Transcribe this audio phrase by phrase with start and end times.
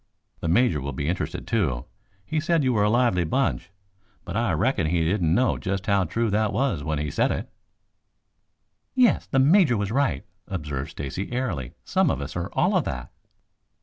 [0.39, 1.85] The Major will be interested, too.
[2.25, 3.69] He said you were a lively bunch,
[4.25, 7.51] but I reckon he didn't know just how true that was when he said it."
[8.95, 11.73] "Yes, the Major was right," observed Stacy airily.
[11.83, 13.11] "Some of us are all of that."